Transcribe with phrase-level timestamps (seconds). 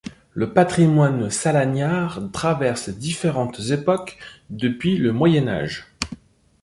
[0.33, 4.17] Le patrimoine salagnard traverse différentes époques
[4.49, 5.93] depuis le Moyen Âge.